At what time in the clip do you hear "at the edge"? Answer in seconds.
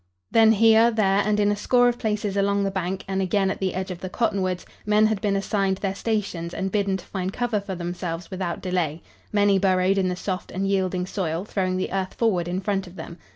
3.51-3.91